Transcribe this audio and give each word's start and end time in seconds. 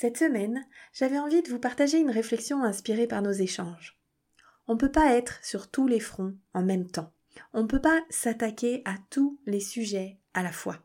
Cette 0.00 0.18
semaine, 0.18 0.64
j'avais 0.92 1.18
envie 1.18 1.42
de 1.42 1.48
vous 1.48 1.58
partager 1.58 1.98
une 1.98 2.12
réflexion 2.12 2.62
inspirée 2.62 3.08
par 3.08 3.20
nos 3.20 3.32
échanges. 3.32 3.98
On 4.68 4.74
ne 4.74 4.78
peut 4.78 4.92
pas 4.92 5.16
être 5.16 5.44
sur 5.44 5.68
tous 5.68 5.88
les 5.88 5.98
fronts 5.98 6.36
en 6.54 6.62
même 6.62 6.88
temps. 6.88 7.12
On 7.52 7.62
ne 7.62 7.66
peut 7.66 7.80
pas 7.80 8.00
s'attaquer 8.08 8.82
à 8.84 8.94
tous 9.10 9.40
les 9.44 9.58
sujets 9.58 10.20
à 10.34 10.44
la 10.44 10.52
fois. 10.52 10.76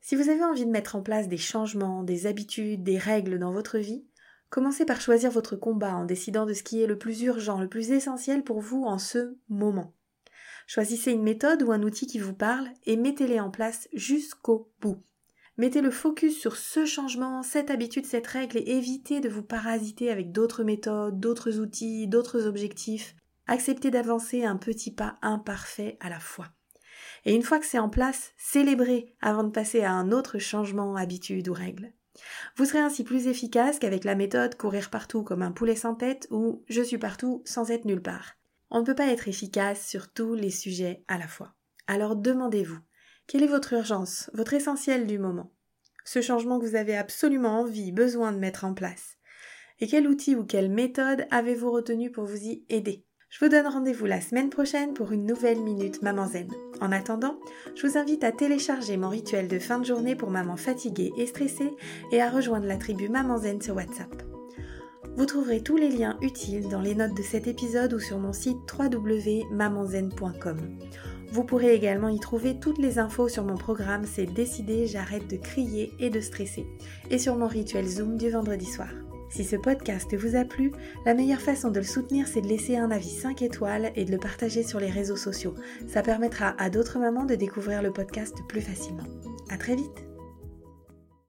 Si 0.00 0.16
vous 0.16 0.28
avez 0.28 0.42
envie 0.42 0.66
de 0.66 0.72
mettre 0.72 0.96
en 0.96 1.02
place 1.02 1.28
des 1.28 1.36
changements, 1.36 2.02
des 2.02 2.26
habitudes, 2.26 2.82
des 2.82 2.98
règles 2.98 3.38
dans 3.38 3.52
votre 3.52 3.78
vie, 3.78 4.04
commencez 4.50 4.84
par 4.84 5.00
choisir 5.00 5.30
votre 5.30 5.54
combat 5.54 5.94
en 5.94 6.04
décidant 6.04 6.46
de 6.46 6.52
ce 6.52 6.64
qui 6.64 6.82
est 6.82 6.88
le 6.88 6.98
plus 6.98 7.22
urgent, 7.22 7.60
le 7.60 7.68
plus 7.68 7.92
essentiel 7.92 8.42
pour 8.42 8.60
vous 8.60 8.82
en 8.82 8.98
ce 8.98 9.36
moment. 9.48 9.94
Choisissez 10.66 11.12
une 11.12 11.22
méthode 11.22 11.62
ou 11.62 11.70
un 11.70 11.84
outil 11.84 12.08
qui 12.08 12.18
vous 12.18 12.34
parle 12.34 12.68
et 12.86 12.96
mettez-les 12.96 13.38
en 13.38 13.52
place 13.52 13.88
jusqu'au 13.92 14.72
bout. 14.80 15.00
Mettez 15.58 15.80
le 15.80 15.90
focus 15.90 16.38
sur 16.38 16.56
ce 16.56 16.84
changement, 16.84 17.42
cette 17.42 17.70
habitude, 17.70 18.04
cette 18.04 18.26
règle 18.26 18.58
et 18.58 18.76
évitez 18.76 19.20
de 19.20 19.30
vous 19.30 19.42
parasiter 19.42 20.10
avec 20.10 20.30
d'autres 20.30 20.64
méthodes, 20.64 21.18
d'autres 21.18 21.60
outils, 21.60 22.06
d'autres 22.08 22.46
objectifs. 22.46 23.16
Acceptez 23.46 23.90
d'avancer 23.90 24.44
un 24.44 24.56
petit 24.56 24.90
pas 24.90 25.16
imparfait 25.22 25.96
à 26.00 26.10
la 26.10 26.20
fois. 26.20 26.48
Et 27.24 27.34
une 27.34 27.42
fois 27.42 27.58
que 27.58 27.64
c'est 27.64 27.78
en 27.78 27.88
place, 27.88 28.32
célébrez 28.36 29.14
avant 29.22 29.44
de 29.44 29.50
passer 29.50 29.82
à 29.82 29.92
un 29.92 30.12
autre 30.12 30.38
changement, 30.38 30.94
habitude 30.94 31.48
ou 31.48 31.54
règle. 31.54 31.92
Vous 32.56 32.66
serez 32.66 32.80
ainsi 32.80 33.02
plus 33.02 33.26
efficace 33.26 33.78
qu'avec 33.78 34.04
la 34.04 34.14
méthode 34.14 34.56
courir 34.56 34.90
partout 34.90 35.22
comme 35.22 35.42
un 35.42 35.52
poulet 35.52 35.76
sans 35.76 35.94
tête 35.94 36.26
ou 36.30 36.64
je 36.68 36.82
suis 36.82 36.98
partout 36.98 37.42
sans 37.44 37.70
être 37.70 37.86
nulle 37.86 38.02
part. 38.02 38.36
On 38.70 38.80
ne 38.80 38.84
peut 38.84 38.94
pas 38.94 39.06
être 39.06 39.28
efficace 39.28 39.86
sur 39.86 40.12
tous 40.12 40.34
les 40.34 40.50
sujets 40.50 41.02
à 41.08 41.18
la 41.18 41.28
fois. 41.28 41.54
Alors 41.86 42.16
demandez-vous, 42.16 42.78
quelle 43.26 43.42
est 43.42 43.48
votre 43.48 43.72
urgence, 43.72 44.30
votre 44.34 44.54
essentiel 44.54 45.06
du 45.06 45.18
moment? 45.18 45.50
Ce 46.04 46.22
changement 46.22 46.60
que 46.60 46.66
vous 46.66 46.76
avez 46.76 46.96
absolument 46.96 47.60
envie, 47.60 47.90
besoin 47.90 48.30
de 48.30 48.38
mettre 48.38 48.64
en 48.64 48.72
place 48.72 49.16
Et 49.80 49.88
quel 49.88 50.06
outil 50.06 50.36
ou 50.36 50.44
quelle 50.44 50.70
méthode 50.70 51.26
avez-vous 51.32 51.72
retenu 51.72 52.12
pour 52.12 52.24
vous 52.24 52.44
y 52.44 52.64
aider? 52.68 53.04
Je 53.28 53.44
vous 53.44 53.50
donne 53.50 53.66
rendez-vous 53.66 54.06
la 54.06 54.20
semaine 54.20 54.48
prochaine 54.48 54.94
pour 54.94 55.10
une 55.10 55.26
nouvelle 55.26 55.60
Minute 55.60 56.02
Maman 56.02 56.28
Zen. 56.28 56.48
En 56.80 56.92
attendant, 56.92 57.40
je 57.74 57.88
vous 57.88 57.98
invite 57.98 58.22
à 58.22 58.30
télécharger 58.30 58.96
mon 58.96 59.08
rituel 59.08 59.48
de 59.48 59.58
fin 59.58 59.80
de 59.80 59.84
journée 59.84 60.14
pour 60.14 60.30
maman 60.30 60.56
fatiguée 60.56 61.12
et 61.18 61.26
stressée 61.26 61.74
et 62.12 62.22
à 62.22 62.30
rejoindre 62.30 62.66
la 62.66 62.76
tribu 62.76 63.08
Maman 63.08 63.38
Zen 63.38 63.60
sur 63.60 63.74
WhatsApp. 63.74 64.22
Vous 65.16 65.26
trouverez 65.26 65.62
tous 65.62 65.76
les 65.76 65.88
liens 65.88 66.16
utiles 66.22 66.68
dans 66.68 66.80
les 66.80 66.94
notes 66.94 67.16
de 67.16 67.22
cet 67.22 67.48
épisode 67.48 67.92
ou 67.92 67.98
sur 67.98 68.18
mon 68.18 68.32
site 68.32 68.58
www.mamanzen.com. 68.78 70.78
Vous 71.30 71.44
pourrez 71.44 71.74
également 71.74 72.08
y 72.08 72.20
trouver 72.20 72.58
toutes 72.58 72.78
les 72.78 72.98
infos 72.98 73.28
sur 73.28 73.44
mon 73.44 73.56
programme 73.56 74.04
C'est 74.04 74.26
décidé, 74.26 74.86
j'arrête 74.86 75.28
de 75.28 75.36
crier 75.36 75.92
et 75.98 76.10
de 76.10 76.20
stresser 76.20 76.66
et 77.10 77.18
sur 77.18 77.36
mon 77.36 77.46
rituel 77.46 77.86
Zoom 77.86 78.16
du 78.16 78.30
vendredi 78.30 78.66
soir. 78.66 78.88
Si 79.28 79.44
ce 79.44 79.56
podcast 79.56 80.14
vous 80.16 80.36
a 80.36 80.44
plu, 80.44 80.72
la 81.04 81.14
meilleure 81.14 81.40
façon 81.40 81.70
de 81.70 81.80
le 81.80 81.84
soutenir, 81.84 82.28
c'est 82.28 82.40
de 82.40 82.48
laisser 82.48 82.76
un 82.76 82.90
avis 82.90 83.10
5 83.10 83.42
étoiles 83.42 83.90
et 83.96 84.04
de 84.04 84.12
le 84.12 84.18
partager 84.18 84.62
sur 84.62 84.78
les 84.78 84.90
réseaux 84.90 85.16
sociaux. 85.16 85.54
Ça 85.88 86.02
permettra 86.02 86.54
à 86.58 86.70
d'autres 86.70 86.98
mamans 86.98 87.24
de 87.24 87.34
découvrir 87.34 87.82
le 87.82 87.92
podcast 87.92 88.36
plus 88.48 88.60
facilement. 88.60 89.04
À 89.50 89.58
très 89.58 89.74
vite! 89.74 90.05